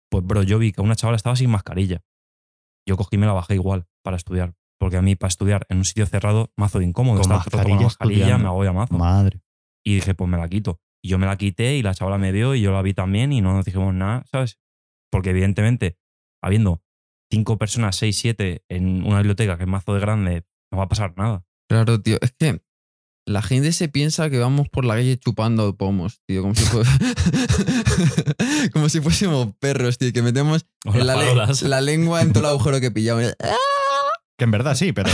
[0.10, 2.02] Pues, bro, yo vi que una chavala estaba sin mascarilla.
[2.88, 4.56] Yo cogí y me la bajé igual para estudiar.
[4.80, 7.22] Porque a mí, para estudiar en un sitio cerrado, mazo de incómodo.
[7.22, 8.98] Con Estar la mascarilla me agobia mazo.
[8.98, 9.42] madre.
[9.84, 10.80] Y dije, pues me la quito.
[11.04, 13.32] Y yo me la quité y la chavala me vio y yo la vi también
[13.34, 14.58] y no nos dijimos nada, ¿sabes?
[15.12, 15.98] Porque evidentemente,
[16.44, 16.82] habiendo
[17.32, 20.90] cinco personas, seis, siete en una biblioteca que es mazo de grande, no va a
[20.90, 21.46] pasar nada.
[21.70, 22.18] Claro, tío.
[22.22, 22.62] Es que
[23.26, 26.42] la gente se piensa que vamos por la calle chupando pomos, tío.
[26.42, 26.66] Como si,
[28.74, 30.12] como si fuésemos perros, tío.
[30.14, 33.34] Que metemos la, le- la lengua en todo el agujero que pillamos.
[34.38, 35.10] Que en verdad sí, pero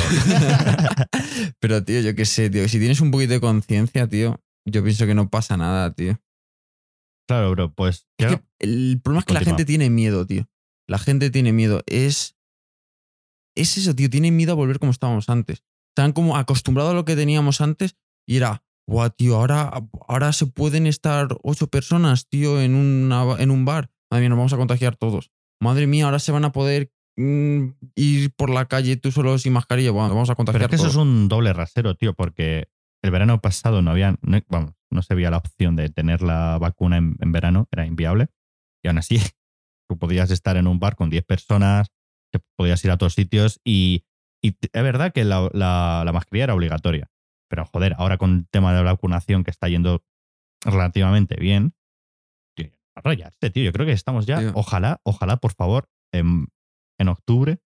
[1.60, 2.68] Pero, tío, yo qué sé, tío.
[2.68, 6.20] Si tienes un poquito de conciencia, tío, yo pienso que no pasa nada, tío.
[7.28, 10.48] claro, bro, pues Es ya- que el problema es que la gente tiene miedo, tío.
[10.88, 11.82] La gente tiene miedo.
[11.86, 12.36] Es.
[13.56, 14.10] Es eso, tío.
[14.10, 15.64] Tiene miedo a volver como estábamos antes.
[15.96, 17.96] Están como acostumbrados a lo que teníamos antes
[18.28, 18.64] y era.
[18.86, 19.72] Guau, tío, ahora,
[20.10, 23.90] ahora se pueden estar ocho personas, tío, en, una, en un bar.
[24.12, 25.32] Madre mía, nos vamos a contagiar todos.
[25.62, 29.54] Madre mía, ahora se van a poder mm, ir por la calle tú solo sin
[29.54, 29.92] mascarilla.
[29.92, 32.68] Bueno, nos vamos a contagiar Pero es que eso es un doble rasero, tío, porque
[33.04, 36.58] el verano pasado no había, no, vamos, no se veía la opción de tener la
[36.60, 38.28] vacuna en, en verano, era inviable.
[38.84, 39.18] Y aún así,
[39.90, 41.88] tú podías estar en un bar con 10 personas,
[42.32, 44.06] te podías ir a otros sitios y,
[44.42, 47.10] y es verdad que la, la- la mascarilla era obligatoria.
[47.50, 50.04] Pero joder, ahora con el tema de la vacunación que está yendo
[50.66, 51.74] relativamente bien,
[52.58, 53.64] tío, rayarse, tío.
[53.66, 54.52] Yo creo que estamos ya, Tío.
[54.56, 56.48] ojalá, ojalá, por favor, en,
[57.00, 57.60] en octubre,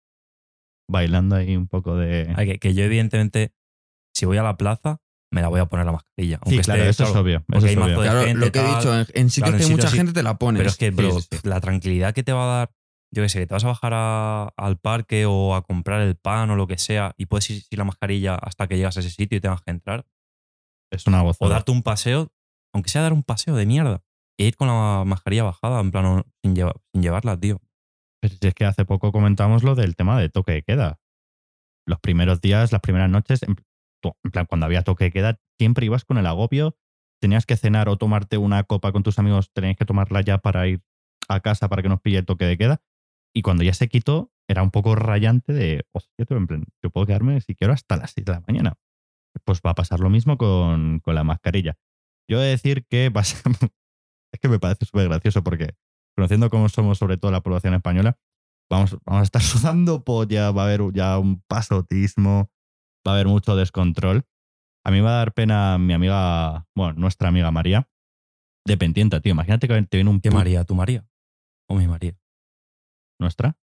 [0.90, 2.34] bailando ahí un poco de...
[2.38, 3.54] Que, que yo, evidentemente,
[4.16, 5.00] si voy a la plaza,
[5.32, 6.38] me la voy a poner la mascarilla.
[6.38, 7.44] Sí, Aunque claro, esté, eso es obvio.
[7.48, 8.02] porque eso hay es obvio.
[8.02, 10.24] Claro, gente, lo que he dicho, en, en sitios Claro, que hay mucha gente te
[10.24, 10.60] la pones.
[10.60, 11.48] Pero es que, bro, Sí, sí, sí.
[11.50, 12.72] la tranquilidad que te va a dar,
[13.14, 16.16] yo qué sé, que te vas a bajar a- al parque o a comprar el
[16.16, 19.02] pan o lo que sea y puedes ir sin la mascarilla hasta que llegas a
[19.02, 20.06] ese sitio y tengas que entrar.
[20.92, 21.52] Es una O gozada.
[21.52, 22.32] darte un paseo,
[22.74, 24.02] aunque sea dar un paseo de mierda.
[24.40, 27.60] E ir con la mascarilla bajada, en plan, sin, lleva- sin llevarla, tío.
[28.22, 31.00] Pero si es que hace poco comentamos lo del tema de toque de queda.
[31.88, 33.42] Los primeros días, las primeras noches,
[34.04, 36.78] en plan, cuando había toque de queda, siempre ibas con el agobio.
[37.22, 40.68] Tenías que cenar o tomarte una copa con tus amigos, tenías que tomarla ya para
[40.68, 40.82] ir
[41.28, 42.82] a casa para que nos pille el toque de queda.
[43.34, 46.26] Y cuando ya se quitó, era un poco rayante de, hostia,
[46.84, 48.76] yo puedo quedarme si quiero hasta las 6 de la mañana.
[49.46, 51.76] Pues va a pasar lo mismo con, con la mascarilla.
[52.30, 53.42] Yo he de decir que va a ser-
[54.34, 55.76] es que me parece súper gracioso porque
[56.16, 58.18] conociendo cómo somos sobre todo la población española,
[58.72, 62.52] vamos, vamos a estar sudando polla, va a haber ya un pasotismo,
[63.08, 64.26] va a haber mucho descontrol.
[64.84, 67.90] A mí me va a dar pena mi amiga, bueno, nuestra amiga María,
[68.66, 69.32] dependiente, tío.
[69.32, 70.64] Imagínate que te viene un ¿Qué María?
[70.66, 71.08] ¿Tu María?
[71.70, 72.18] ¿O mi María?
[73.20, 73.58] nuestra,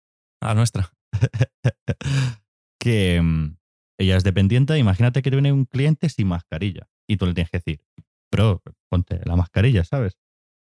[0.40, 0.92] Ah, nuestra.
[2.80, 3.56] que mm,
[3.98, 7.50] ella es dependiente, imagínate que te viene un cliente sin mascarilla y tú le tienes
[7.50, 7.82] que decir,
[8.30, 10.18] bro, ponte la mascarilla, ¿sabes?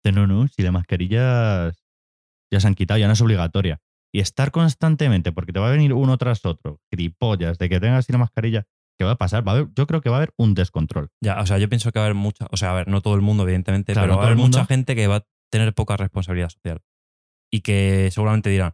[0.03, 1.71] Dice, no, no, si la mascarilla
[2.51, 3.79] ya se han quitado, ya no es obligatoria.
[4.13, 8.10] Y estar constantemente, porque te va a venir uno tras otro, gripollas, de que tengas
[8.10, 8.65] la mascarilla,
[9.00, 9.47] ¿qué va a pasar?
[9.47, 11.10] Va a haber- yo creo que va a haber un descontrol.
[11.24, 13.02] Ya, o sea, yo pienso que va a haber mucha, o sea, a ver, no
[13.02, 14.58] todo el mundo, evidentemente, Claro, pero no va a haber mundo.
[14.58, 16.82] mucha gente que va a tener poca responsabilidad social.
[17.54, 18.74] Y que seguramente dirán,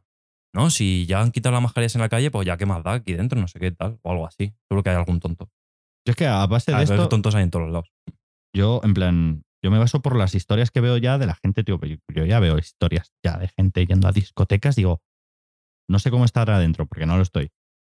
[0.55, 2.93] no, si ya han quitado las mascarillas en la calle, pues ya qué más da
[2.93, 4.53] aquí dentro, no sé qué tal, o algo así.
[4.67, 5.49] Seguro que hay algún tonto.
[6.05, 7.91] Yo es que a base de pero esto, tontos hay en todos los lados.
[8.55, 11.63] yo en plan, yo me baso por las historias que veo ya de la gente,
[11.63, 11.79] tío.
[12.13, 15.01] Yo ya veo historias ya de gente yendo a discotecas, digo,
[15.89, 17.49] no sé cómo estar adentro, porque no lo estoy,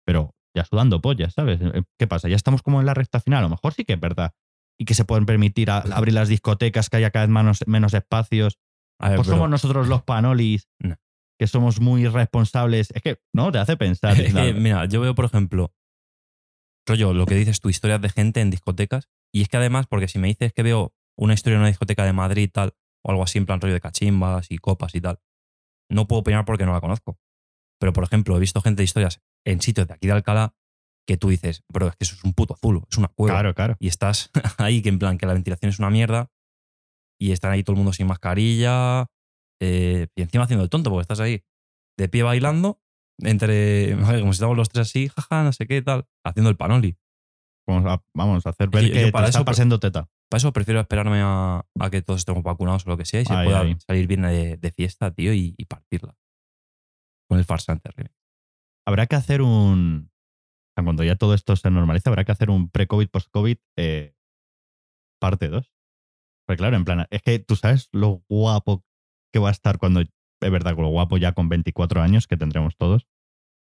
[0.06, 1.60] pero ya sudando pollas, ¿sabes?
[1.60, 2.28] Eh, ¿Qué pasa?
[2.28, 4.32] Ya estamos como en la recta final, a lo mejor sí que es verdad.
[4.78, 7.94] Y que se pueden permitir a- abrir las discotecas, que haya cada vez menos, menos
[7.94, 8.58] espacios.
[9.00, 10.96] A ver, Pues pero- somos nosotros los panolis, No.
[11.38, 12.90] que somos muy responsables.
[12.92, 14.12] Es que, no, te hace pensar.
[14.12, 14.54] Es que, claro.
[14.60, 15.72] mira, yo veo, por ejemplo,
[16.86, 19.08] rollo, lo que dices tú, historias de gente en discotecas.
[19.32, 22.04] Y es que además, porque si me dices que veo una historia en una discoteca
[22.04, 25.00] de Madrid y tal, o algo así en plan rollo de cachimbas y copas y
[25.00, 25.18] tal,
[25.90, 27.18] no puedo opinar porque no la conozco.
[27.80, 30.54] Pero, por ejemplo, he visto gente de historias en sitios de aquí de Alcalá
[31.06, 33.34] que tú dices, bro, es que eso es un puto zulo, es una cueva.
[33.36, 33.76] Claro, claro.
[33.78, 36.30] Y estás ahí que en plan que la ventilación es una mierda
[37.20, 39.06] y están ahí todo el mundo sin mascarilla
[39.60, 41.42] eh, y encima haciendo el tonto porque estás ahí
[41.98, 42.80] de pie bailando
[43.20, 46.96] entre como si estamos los tres así, jaja, no sé qué tal, haciendo el panoli.
[47.66, 50.08] Vamos a, vamos a hacer ver yo- yo que para te está eso- pasando teta.
[50.30, 53.24] Para eso prefiero esperarme a, a que todos estemos vacunados o lo que sea y
[53.26, 53.76] se Ay, pueda ay.
[53.86, 56.14] salir bien de, de fiesta, tío, y, y partirla.
[57.28, 58.14] Con el farsante remix.
[58.86, 60.10] Habrá que hacer un.
[60.76, 64.14] Cuando ya todo esto se normaliza, habrá que hacer un pre-COVID, post-COVID, eh,
[65.20, 65.72] parte 2.
[66.46, 68.84] Porque claro, en plan, es que tú sabes lo guapo
[69.32, 70.08] que va a estar cuando, es
[70.40, 73.06] verdad, lo guapo ya con 24 años que tendremos todos.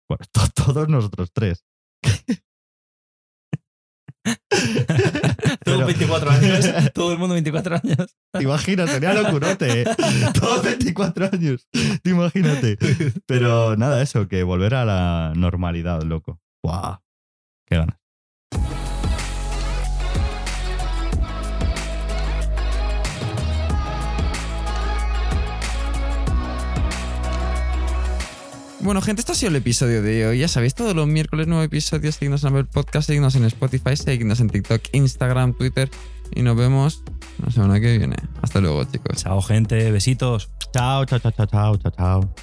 [0.33, 1.65] To- todos nosotros tres.
[5.69, 8.17] Todos Pero- 24 años, todo el mundo 24 años.
[8.33, 9.85] Te imaginas, sería locurote, ¿eh?
[10.39, 11.67] Todos 24 años.
[12.01, 12.77] Te imagínate.
[13.25, 16.39] Pero nada, eso, que volver a la normalidad, loco.
[16.63, 16.97] ¡Guau!
[17.67, 17.98] ¡Qué ganas!
[28.89, 30.39] Bueno, gente, esto ha sido el episodio de hoy.
[30.39, 32.11] Ya sabéis, todos los miércoles nuevo episodio.
[32.11, 35.91] Seguidnos en Apple Podcast, seguidnos en Spotify, seguidnos en TikTok, Instagram, Twitter.
[36.33, 37.03] Y nos vemos
[37.37, 38.15] la semana que viene.
[38.41, 39.17] Hasta luego, chicos.
[39.17, 40.49] Chao, gente, besitos.
[40.73, 42.33] Chao, chao, chao, chao, chao, chao.